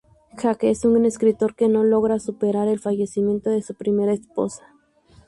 Jake 0.35 0.71
es 0.71 0.83
un 0.83 1.05
escritor 1.05 1.53
que 1.53 1.67
no 1.67 1.83
logra 1.83 2.17
superar 2.17 2.67
el 2.67 2.79
fallecimiento 2.79 3.51
de 3.51 3.61
su 3.61 3.75
primera 3.75 4.13
esposa. 4.13 4.63